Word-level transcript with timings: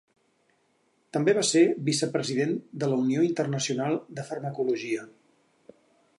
També 1.17 1.35
va 1.37 1.43
ser 1.49 1.61
vicepresident 1.89 2.55
de 2.85 2.91
la 2.95 2.99
Unió 3.05 3.27
Internacional 3.29 4.01
de 4.19 4.27
Farmacologia. 4.33 5.07